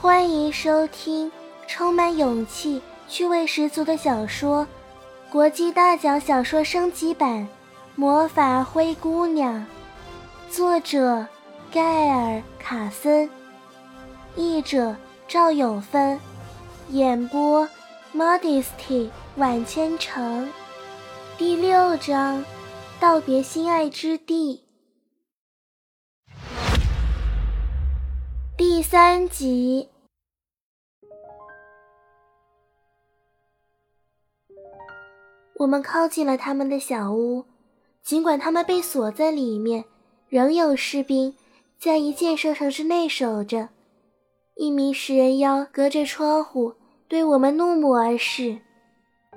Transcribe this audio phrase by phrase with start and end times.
[0.00, 1.30] 欢迎收听
[1.66, 4.62] 充满勇气、趣味十足的小说
[5.32, 7.48] 《国际大奖小说升级版：
[7.96, 9.66] 魔法灰姑娘》，
[10.54, 11.26] 作者
[11.72, 13.28] 盖尔·卡森，
[14.36, 14.94] 译者
[15.26, 16.20] 赵永芬，
[16.90, 17.68] 演播
[18.14, 20.48] Modesty 晚千城，
[21.36, 22.44] 第六章
[23.00, 24.62] 道别心爱之地，
[28.78, 29.88] 第三集。
[35.56, 37.44] 我们靠近了他们的小屋，
[38.04, 39.84] 尽管他们被锁在里面，
[40.28, 41.34] 仍有士兵
[41.76, 43.70] 在一箭射程之内守着。
[44.54, 46.76] 一名食人妖隔着窗户
[47.08, 48.60] 对我们怒目而视。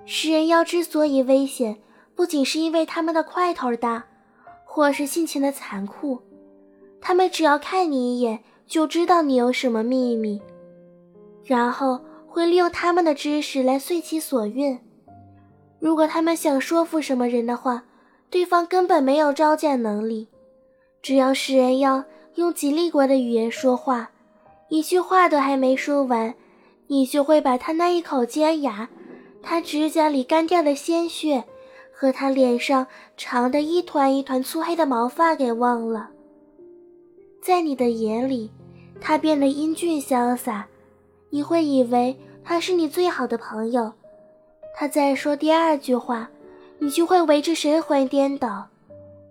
[0.06, 1.82] 食人妖之所以危险，
[2.14, 4.06] 不仅是因为他们的块头大，
[4.66, 6.22] 或是性情的残酷，
[7.02, 10.42] 他们只要看你一眼就知道你有什么秘密，
[11.44, 14.80] 然后会利用他们的知识来遂其所愿。
[15.78, 17.84] 如果他们想说服什么人的话，
[18.30, 20.30] 对方根本没有招架能力。
[21.02, 22.06] 只要食人妖
[22.36, 24.10] 用吉利国的语言说话，
[24.70, 26.34] 一句话都还没说完，
[26.88, 28.88] 你就会把他那一口尖牙、
[29.44, 31.44] 他指甲里干掉的鲜血
[31.92, 36.12] 和他脸上长的一团一团粗黑的毛发给忘了。
[37.42, 38.50] 在你的眼里，
[39.02, 40.68] 他变得英俊潇洒，
[41.32, 43.92] 你会以为他是你最好的朋友。
[44.76, 46.30] 他再说第二句话，
[46.80, 48.68] 你就会为之神魂颠倒。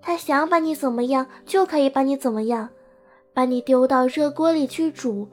[0.03, 2.69] 他想把你怎么样，就可以把你怎么样，
[3.33, 5.29] 把你丢到热锅里去煮，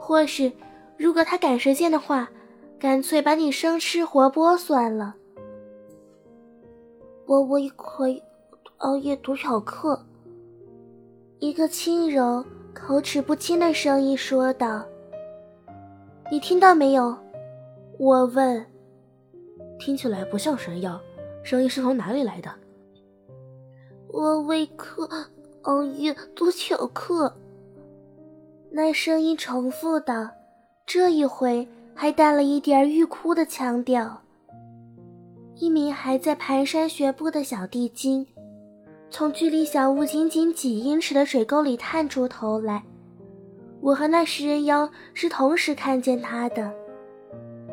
[0.00, 0.50] 或是，
[0.96, 2.28] 如果他赶时间的话，
[2.78, 5.14] 干脆把你生吃活剥算了。
[7.26, 8.22] 我我也可以
[8.78, 10.00] 熬夜读小课。
[11.40, 12.44] 一个轻柔、
[12.78, 14.84] 口齿不清的声音说道
[16.30, 17.16] ：“你听到没有？”
[17.98, 18.64] 我问。
[19.78, 21.00] 听起来不像神药，
[21.42, 22.50] 声音是从哪里来的？
[24.08, 25.08] 我为客
[25.62, 27.34] 熬夜读巧克。
[28.70, 30.28] 那声音重复道，
[30.84, 34.20] 这一回还带了一点欲哭的腔调。
[35.54, 38.26] 一名还在蹒跚学步的小地精，
[39.16, 42.82] 从距离小屋仅仅几英尺的水沟里探出头来。
[43.80, 46.70] 我和那食人妖是同时看见他的，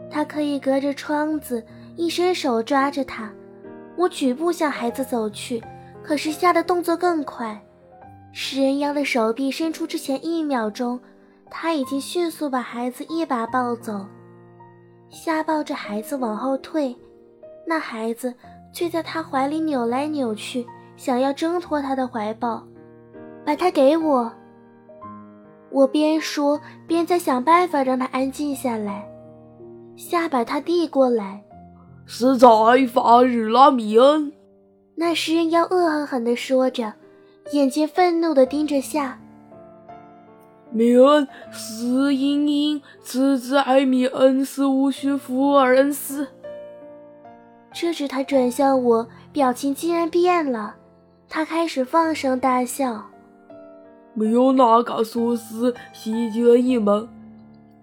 [0.09, 1.61] 他可以隔着窗子。
[1.97, 3.29] 一伸手抓着他，
[3.97, 5.61] 我举步向孩子走去，
[6.01, 7.61] 可是吓得动作更快。
[8.31, 10.97] 食人妖的手臂伸出之前一秒钟，
[11.51, 14.05] 他已经迅速把孩子一把抱走，
[15.09, 16.95] 吓抱着孩子往后退，
[17.67, 18.33] 那孩子
[18.71, 20.65] 却在他怀里扭来扭去，
[21.03, 22.63] 想要挣脱他的怀抱。
[23.45, 24.31] 把他给我！
[25.69, 29.05] 我边说边在想办法让他安静下来，
[29.97, 31.43] 下把他递过来。
[32.05, 32.47] 是在
[32.87, 34.31] 法日拉，米恩。
[34.95, 36.93] 那食人妖恶狠狠地说着，
[37.51, 39.19] 眼睛愤怒地盯着夏。
[40.71, 46.29] 米恩，是茵茵，侄子埃米恩斯无需福尔恩斯。
[47.73, 50.75] 这时他转向我，表情竟然变了，
[51.35, 53.03] 他开始放声大笑。
[54.13, 57.09] 没有哪个说是细节一门。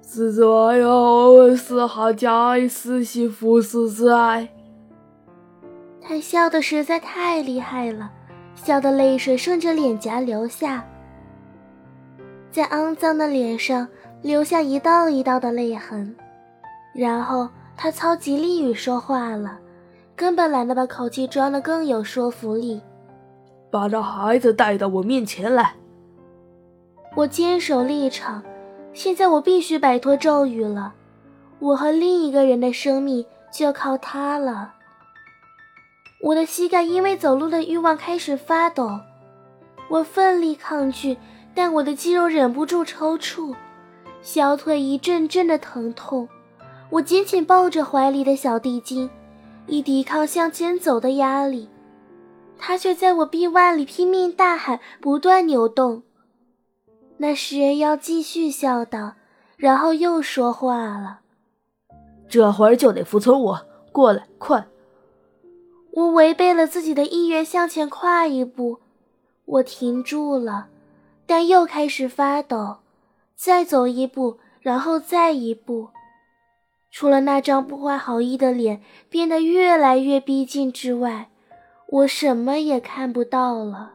[0.00, 4.49] 是最后是他家儿媳妇是之爱。
[6.00, 8.09] 他笑的实在太厉害了，
[8.55, 10.84] 笑的泪水顺着脸颊流下，
[12.53, 13.89] 在肮脏的脸上
[14.22, 16.15] 留下一道一道的泪痕。
[16.94, 19.59] 然后他操吉利语说话了，
[20.15, 22.81] 根本懒得把口气装得更有说服力。
[23.70, 25.75] 把这孩子带到我面前来。
[27.16, 28.42] 我坚守立场。
[28.92, 30.94] 现在我必须摆脱咒语了，
[31.60, 34.75] 我和另一个人的生命就要靠它了。
[36.22, 38.98] 我的膝盖因为走路的欲望开始发抖，
[39.88, 41.16] 我奋力抗拒，
[41.54, 43.54] 但我的肌肉忍不住抽搐，
[44.22, 46.28] 小腿一阵阵的疼痛。
[46.91, 49.09] 我紧紧抱着怀里的小地精，
[49.66, 51.68] 以抵抗向前走的压力，
[52.60, 56.03] 它却在我臂弯里拼命大喊，不断扭动。
[57.16, 59.15] 那食人妖继续笑道，
[59.57, 61.21] 然后又说话了
[62.28, 64.66] ：“这会儿就得服从我，过来，快！”
[65.92, 68.78] 我违背了自己的意愿，向前跨一步，
[69.45, 70.68] 我停住了，
[71.27, 72.77] 但又开始发抖。
[73.34, 75.89] 再走一步，然后再一步，
[76.92, 81.30] 除了那张不怀好意的脸变得越来越逼近之外，
[81.91, 83.95] 我什么也看不到了。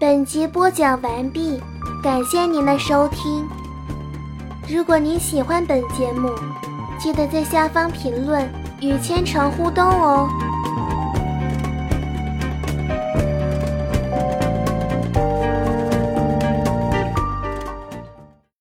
[0.00, 1.60] 本集播讲完毕
[2.02, 3.48] 感谢您的收听。
[4.68, 6.28] 如果您喜欢本节目
[6.98, 10.28] 记得在下方评论与千城互动哦。